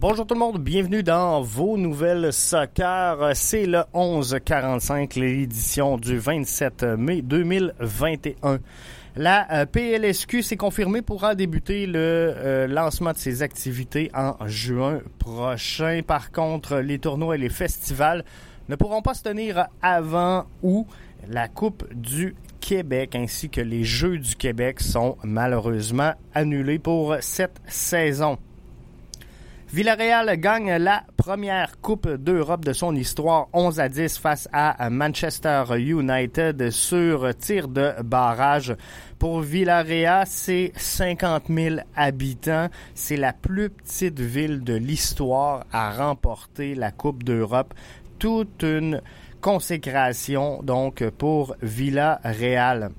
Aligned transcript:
Bonjour 0.00 0.26
tout 0.26 0.32
le 0.32 0.40
monde, 0.40 0.56
bienvenue 0.56 1.02
dans 1.02 1.42
vos 1.42 1.76
nouvelles 1.76 2.32
soccer. 2.32 3.32
C'est 3.34 3.66
le 3.66 3.82
1145, 3.94 5.14
l'édition 5.16 5.98
du 5.98 6.16
27 6.16 6.84
mai 6.96 7.20
2021. 7.20 8.60
La 9.16 9.46
euh, 9.52 9.66
PLSQ 9.66 10.42
s'est 10.42 10.56
confirmée 10.56 11.02
pourra 11.02 11.34
débuter 11.34 11.84
le 11.84 11.98
euh, 11.98 12.66
lancement 12.66 13.12
de 13.12 13.18
ses 13.18 13.42
activités 13.42 14.10
en 14.14 14.36
juin 14.46 15.00
prochain. 15.18 16.00
Par 16.06 16.32
contre, 16.32 16.78
les 16.78 16.98
tournois 16.98 17.34
et 17.34 17.38
les 17.38 17.50
festivals 17.50 18.24
ne 18.70 18.76
pourront 18.76 19.02
pas 19.02 19.12
se 19.12 19.22
tenir 19.22 19.66
avant 19.82 20.46
ou 20.62 20.86
la 21.28 21.46
Coupe 21.46 21.84
du 21.92 22.34
Québec 22.62 23.14
ainsi 23.16 23.50
que 23.50 23.60
les 23.60 23.84
Jeux 23.84 24.16
du 24.16 24.34
Québec 24.34 24.80
sont 24.80 25.18
malheureusement 25.24 26.14
annulés 26.32 26.78
pour 26.78 27.16
cette 27.20 27.60
saison. 27.66 28.38
Villarreal 29.72 30.36
gagne 30.40 30.78
la 30.78 31.04
première 31.16 31.80
Coupe 31.80 32.08
d'Europe 32.08 32.64
de 32.64 32.72
son 32.72 32.96
histoire 32.96 33.46
11 33.52 33.78
à 33.78 33.88
10 33.88 34.18
face 34.18 34.48
à 34.52 34.90
Manchester 34.90 35.62
United 35.78 36.70
sur 36.70 37.32
tir 37.36 37.68
de 37.68 37.92
barrage. 38.02 38.74
Pour 39.20 39.42
Villarreal, 39.42 40.24
c'est 40.26 40.72
50 40.74 41.44
000 41.48 41.76
habitants. 41.94 42.66
C'est 42.96 43.16
la 43.16 43.32
plus 43.32 43.70
petite 43.70 44.18
ville 44.18 44.64
de 44.64 44.74
l'histoire 44.74 45.64
à 45.72 45.92
remporter 45.92 46.74
la 46.74 46.90
Coupe 46.90 47.22
d'Europe. 47.22 47.72
Toute 48.18 48.64
une 48.64 49.00
consécration 49.40 50.64
donc 50.64 51.08
pour 51.10 51.54
Villarreal 51.62 52.90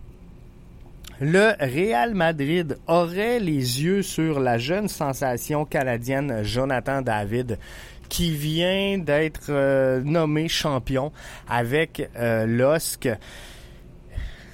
le 1.21 1.53
Real 1.59 2.15
Madrid 2.15 2.79
aurait 2.87 3.39
les 3.39 3.83
yeux 3.83 4.01
sur 4.01 4.39
la 4.39 4.57
jeune 4.57 4.87
sensation 4.87 5.65
canadienne 5.65 6.41
Jonathan 6.43 7.03
David 7.03 7.59
qui 8.09 8.35
vient 8.35 8.97
d'être 8.97 9.51
euh, 9.51 10.01
nommé 10.03 10.47
champion 10.47 11.11
avec 11.47 12.09
euh, 12.17 12.47
l'OSC. 12.47 13.09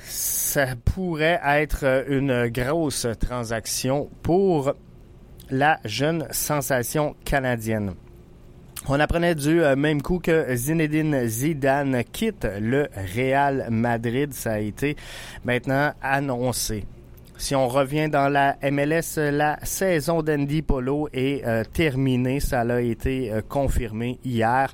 Ça 0.03 0.65
pourrait 0.83 1.39
être 1.45 2.05
une 2.09 2.47
grosse 2.49 3.07
transaction 3.17 4.09
pour 4.21 4.73
la 5.49 5.79
jeune 5.85 6.27
sensation 6.31 7.15
canadienne. 7.23 7.93
On 8.85 8.99
apprenait 8.99 9.35
du 9.35 9.61
euh, 9.61 9.75
même 9.75 10.01
coup 10.01 10.19
que 10.19 10.55
Zinedine 10.55 11.27
Zidane 11.27 12.03
quitte 12.05 12.47
le 12.61 12.87
Real 13.15 13.67
Madrid. 13.69 14.33
Ça 14.33 14.53
a 14.53 14.59
été 14.59 14.95
maintenant 15.43 15.91
annoncé. 16.01 16.85
Si 17.37 17.53
on 17.53 17.67
revient 17.67 18.09
dans 18.09 18.29
la 18.29 18.57
MLS, 18.63 19.17
la 19.17 19.59
saison 19.63 20.23
d'Andy 20.23 20.61
Polo 20.61 21.09
est 21.11 21.45
euh, 21.45 21.63
terminée. 21.63 22.39
Ça 22.39 22.61
a 22.61 22.79
été 22.79 23.31
euh, 23.31 23.41
confirmé 23.47 24.19
hier. 24.23 24.73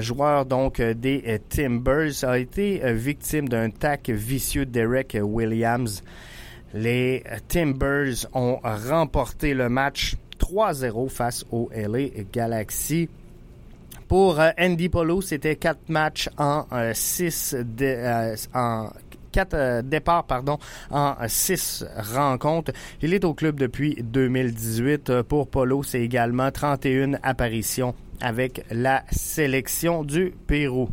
joueur 0.00 0.46
donc 0.46 0.80
des 0.80 1.40
Timbers 1.48 2.24
a 2.24 2.38
été 2.38 2.80
victime 2.92 3.48
d'un 3.48 3.70
tac 3.70 4.08
vicieux 4.10 4.66
d'Eric 4.66 5.16
Williams. 5.22 6.02
Les 6.74 7.22
Timbers 7.48 8.26
ont 8.34 8.58
remporté 8.62 9.54
le 9.54 9.68
match 9.68 10.16
3-0 10.40 11.08
face 11.08 11.44
au 11.52 11.70
LA 11.74 12.22
Galaxy. 12.32 13.08
Pour 14.08 14.40
euh, 14.40 14.50
Andy 14.58 14.88
Polo, 14.88 15.20
c'était 15.20 15.54
quatre 15.54 15.88
matchs 15.88 16.28
en 16.36 16.64
6 16.92 17.54
euh, 17.54 17.64
euh, 17.82 18.36
en 18.54 18.90
quatre 19.30 19.82
départs 19.82 20.24
pardon 20.24 20.58
en 20.90 21.14
six 21.28 21.84
rencontres. 21.96 22.72
Il 23.00 23.14
est 23.14 23.24
au 23.24 23.32
club 23.32 23.60
depuis 23.60 23.96
2018. 24.02 25.22
Pour 25.22 25.48
Polo, 25.48 25.84
c'est 25.84 26.00
également 26.00 26.50
31 26.50 27.12
apparitions 27.22 27.94
avec 28.20 28.64
la 28.72 29.04
sélection 29.12 30.02
du 30.02 30.34
Pérou. 30.48 30.88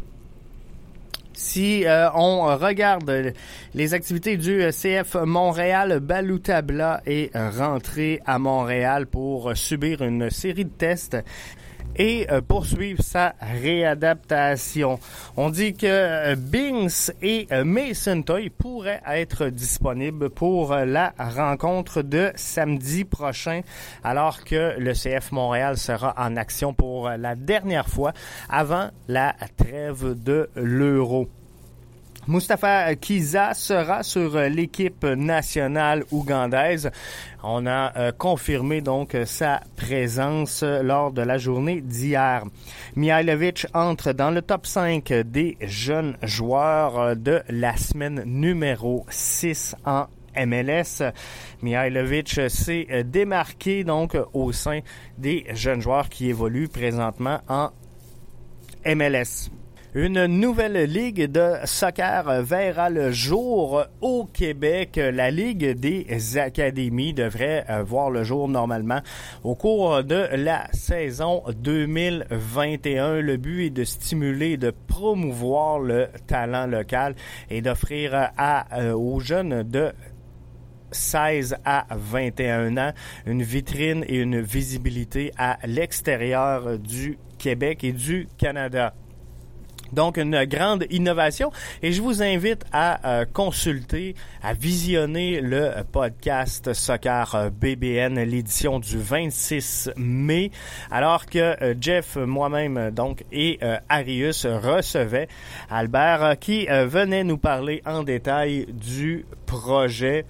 Si 1.40 1.86
euh, 1.86 2.10
on 2.16 2.46
regarde 2.58 3.34
les 3.76 3.94
activités 3.94 4.38
du 4.38 4.68
CF 4.72 5.18
Montréal, 5.24 6.00
Baloutabla 6.00 7.04
est 7.06 7.30
rentré 7.38 8.20
à 8.26 8.40
Montréal 8.40 9.06
pour 9.06 9.56
subir 9.56 10.02
une 10.02 10.32
série 10.32 10.66
de 10.66 10.72
tests 10.72 11.16
et 11.98 12.28
euh, 12.32 12.42
poursuivre 12.42 13.02
sa 13.04 13.34
réadaptation. 13.42 15.00
On 15.36 15.50
dit 15.50 15.74
que 15.74 15.88
euh, 15.88 16.36
Bings 16.36 17.12
et 17.22 17.48
euh, 17.52 17.64
Mason 17.64 18.22
Toy 18.22 18.50
pourraient 18.50 19.02
être 19.08 19.48
disponibles 19.48 20.30
pour 20.30 20.76
la 20.76 21.14
rencontre 21.18 22.02
de 22.02 22.32
samedi 22.36 23.06
prochain, 23.06 23.62
alors 24.04 24.44
que 24.44 24.80
le 24.80 24.94
CF 24.94 25.32
Montréal 25.32 25.78
sera 25.78 26.14
en 26.18 26.36
action 26.38 26.74
pour 26.74 27.10
la 27.10 27.36
dernière 27.36 27.88
fois 27.88 28.14
avant 28.50 28.90
la 29.08 29.36
trêve 29.58 30.22
de 30.22 30.50
l'Euro. 30.56 31.28
Mustafa 32.28 32.94
Kiza 32.96 33.54
sera 33.54 34.04
sur 34.04 34.36
euh, 34.36 34.50
l'équipe 34.50 35.06
nationale 35.06 36.04
ougandaise. 36.12 36.92
On 37.42 37.66
a 37.66 37.98
euh, 37.98 38.12
confirmé 38.12 38.82
donc 38.82 39.16
sa 39.24 39.62
présence 39.78 40.62
lors 40.62 41.14
de 41.14 41.22
la 41.22 41.38
journée 41.38 41.80
d'hier. 41.80 42.44
Mihailovic 42.98 43.68
entre 43.74 44.12
dans 44.12 44.32
le 44.32 44.42
top 44.42 44.66
5 44.66 45.14
des 45.26 45.58
jeunes 45.62 46.18
joueurs 46.22 47.00
euh, 47.00 47.16
de 47.16 47.42
la 47.48 47.78
semaine 47.78 48.22
numéro 48.26 49.06
6 49.10 49.78
en 49.86 50.08
MLS. 50.36 51.04
Mihailovic 51.62 52.42
s'est 52.50 53.06
démarqué 53.06 53.86
donc 53.86 54.18
au 54.34 54.52
sein 54.52 54.82
des 55.18 55.46
jeunes 55.54 55.82
joueurs 55.82 56.10
qui 56.10 56.28
évoluent 56.28 56.68
présentement 56.68 57.40
en 57.48 57.70
MLS. 58.86 59.50
Une 60.00 60.28
nouvelle 60.28 60.84
ligue 60.84 61.24
de 61.24 61.54
soccer 61.66 62.44
verra 62.44 62.92
le 62.92 63.12
jour 63.12 63.84
au 64.00 64.26
Québec. 64.26 64.98
La 64.98 65.32
Ligue 65.32 65.72
des 65.72 66.38
académies 66.38 67.16
devrait 67.16 67.66
euh, 67.68 67.82
voir 67.82 68.12
le 68.12 68.24
jour 68.24 68.48
normalement 68.48 69.02
au 69.44 69.56
cours 69.56 70.04
de 70.04 70.28
la 70.34 70.68
saison 70.72 71.42
2021. 71.50 73.22
Le 73.22 73.38
but 73.38 73.66
est 73.66 73.70
de 73.72 73.84
stimuler 73.84 74.58
de 74.58 74.70
promouvoir 74.70 75.80
le 75.80 76.10
talent 76.28 76.68
local 76.68 77.16
et 77.50 77.64
d'offrir 77.64 78.14
euh, 78.14 78.94
aux 78.94 79.20
jeunes 79.20 79.64
de 79.64 79.94
16 80.92 81.56
à 81.66 81.88
21 81.90 82.78
ans, 82.78 82.94
une 83.26 83.42
vitrine 83.42 84.06
et 84.08 84.18
une 84.18 84.42
visibilité 84.42 85.32
à 85.40 85.58
l'extérieur 85.66 86.78
du 86.78 87.18
Québec 87.40 87.84
et 87.84 87.94
du 87.94 88.28
Canada. 88.38 88.94
Donc, 89.94 90.18
une 90.18 90.46
grande 90.46 90.86
innovation. 90.90 91.52
Et 91.82 91.92
je 91.92 92.02
vous 92.02 92.22
invite 92.22 92.64
à 92.72 93.22
euh, 93.22 93.26
consulter, 93.32 94.16
à 94.42 94.54
visionner 94.54 95.42
le 95.42 95.72
podcast 95.92 96.74
Soccer 96.74 97.52
BBN, 97.52 98.20
l'édition 98.24 98.80
du 98.80 98.98
26 98.98 99.92
mai, 99.98 100.52
alors 100.92 101.26
que 101.26 101.62
euh, 101.64 101.76
Jeff, 101.80 102.16
moi-même, 102.16 102.92
donc, 102.92 103.24
et 103.32 103.60
euh, 103.64 103.78
Arius 103.90 104.46
recevaient 104.46 105.28
Albert 105.70 106.38
qui 106.40 106.66
venait 106.68 107.24
nous 107.24 107.38
parler 107.38 107.82
en 107.86 108.04
détail 108.04 108.66
du 108.68 109.26
projet 109.46 110.26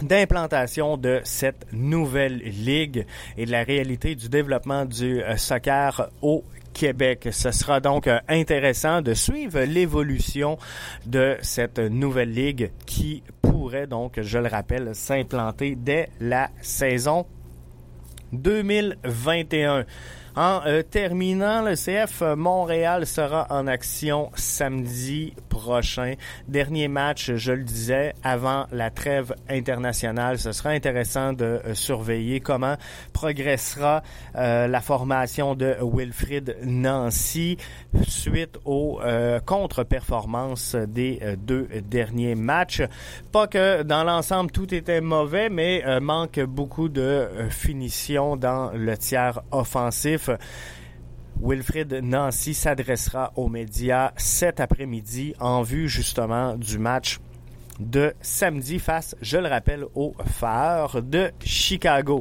d'implantation 0.00 0.96
de 0.96 1.20
cette 1.24 1.66
nouvelle 1.72 2.38
ligue 2.38 3.06
et 3.36 3.44
de 3.44 3.50
la 3.50 3.62
réalité 3.62 4.14
du 4.14 4.28
développement 4.28 4.84
du 4.84 5.20
soccer 5.36 6.08
au 6.22 6.44
Québec. 6.72 7.28
Ce 7.30 7.50
sera 7.50 7.80
donc 7.80 8.06
euh, 8.06 8.18
intéressant 8.28 9.02
de 9.02 9.14
suivre 9.14 9.60
l'évolution 9.60 10.58
de 11.06 11.36
cette 11.42 11.78
nouvelle 11.78 12.32
ligue 12.32 12.72
qui 12.86 13.22
pourrait 13.40 13.86
donc, 13.86 14.20
je 14.20 14.38
le 14.38 14.48
rappelle, 14.48 14.94
s'implanter 14.94 15.76
dès 15.76 16.08
la 16.20 16.50
saison 16.60 17.26
2021. 18.32 19.84
En 20.34 20.62
euh, 20.64 20.82
terminant, 20.82 21.60
le 21.60 21.74
CF 21.74 22.22
Montréal 22.36 23.06
sera 23.06 23.46
en 23.50 23.66
action 23.66 24.30
samedi 24.34 25.34
prochain. 25.50 26.14
Dernier 26.48 26.88
match, 26.88 27.32
je 27.34 27.52
le 27.52 27.64
disais, 27.64 28.14
avant 28.24 28.64
la 28.72 28.90
trêve 28.90 29.34
internationale. 29.50 30.38
Ce 30.38 30.52
sera 30.52 30.70
intéressant 30.70 31.34
de 31.34 31.44
euh, 31.44 31.74
surveiller 31.74 32.40
comment 32.40 32.76
progressera 33.12 34.02
euh, 34.36 34.68
la 34.68 34.80
formation 34.80 35.54
de 35.54 35.76
Wilfrid 35.82 36.56
Nancy 36.64 37.58
suite 38.08 38.58
aux 38.64 39.00
contre-performances 39.44 40.74
des 40.74 41.20
deux 41.36 41.68
derniers 41.84 42.34
matchs. 42.34 42.82
Pas 43.32 43.46
que 43.46 43.82
dans 43.82 44.04
l'ensemble 44.04 44.50
tout 44.50 44.72
était 44.74 45.00
mauvais, 45.00 45.50
mais 45.50 45.82
manque 46.00 46.40
beaucoup 46.40 46.88
de 46.88 47.28
finition 47.50 48.36
dans 48.36 48.70
le 48.72 48.96
tiers 48.96 49.40
offensif. 49.50 50.21
Wilfrid 51.40 52.00
Nancy 52.02 52.54
s'adressera 52.54 53.32
aux 53.36 53.48
médias 53.48 54.12
cet 54.16 54.60
après-midi 54.60 55.34
en 55.40 55.62
vue 55.62 55.88
justement 55.88 56.56
du 56.56 56.78
match 56.78 57.18
de 57.80 58.14
samedi 58.20 58.78
face, 58.78 59.16
je 59.20 59.38
le 59.38 59.48
rappelle, 59.48 59.84
au 59.94 60.14
phare 60.38 61.02
de 61.02 61.30
Chicago. 61.44 62.20